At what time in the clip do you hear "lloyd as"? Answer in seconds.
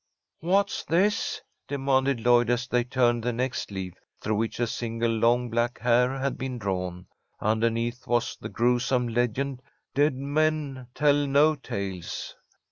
2.25-2.67